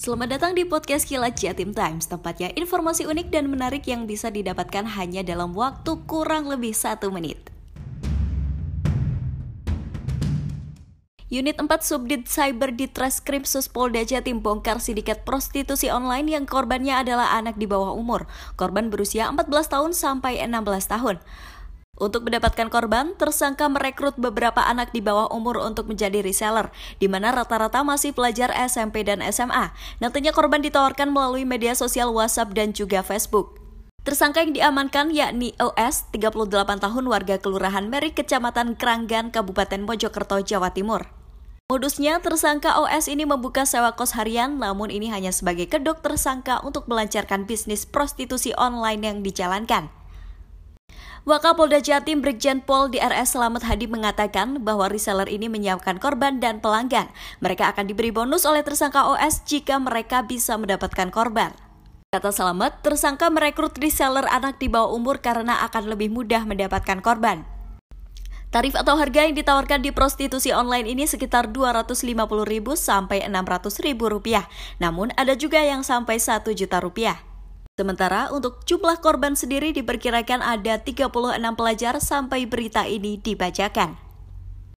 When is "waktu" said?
5.52-5.92